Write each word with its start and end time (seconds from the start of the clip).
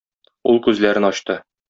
Ул 0.53 0.57
күзләрен 0.69 1.09
ачты. 1.11 1.41